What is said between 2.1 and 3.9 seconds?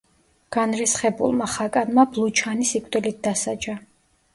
ბლუჩანი სიკვდილით დასაჯა.